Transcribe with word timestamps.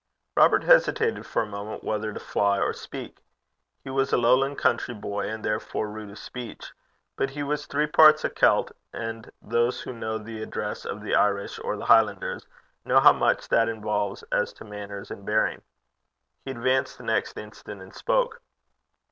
Robert 0.35 0.63
hesitated 0.63 1.27
for 1.27 1.43
a 1.43 1.45
moment 1.45 1.83
whether 1.83 2.11
to 2.11 2.19
fly 2.19 2.57
or 2.59 2.73
speak. 2.73 3.19
He 3.83 3.91
was 3.91 4.11
a 4.11 4.17
Lowland 4.17 4.57
country 4.57 4.95
boy, 4.95 5.29
and 5.29 5.45
therefore 5.45 5.91
rude 5.91 6.09
of 6.09 6.17
speech, 6.17 6.73
but 7.15 7.29
he 7.29 7.43
was 7.43 7.67
three 7.67 7.85
parts 7.85 8.23
a 8.25 8.31
Celt, 8.31 8.71
and 8.91 9.31
those 9.43 9.81
who 9.81 9.93
know 9.93 10.17
the 10.17 10.41
address 10.41 10.85
of 10.85 11.03
the 11.03 11.13
Irish 11.13 11.59
or 11.59 11.73
of 11.73 11.79
the 11.81 11.85
Highlanders, 11.85 12.47
know 12.83 12.99
how 12.99 13.13
much 13.13 13.47
that 13.49 13.69
involves 13.69 14.23
as 14.31 14.51
to 14.53 14.65
manners 14.65 15.11
and 15.11 15.23
bearing. 15.23 15.61
He 16.45 16.49
advanced 16.49 16.97
the 16.97 17.03
next 17.03 17.37
instant 17.37 17.79
and 17.79 17.93
spoke. 17.93 18.41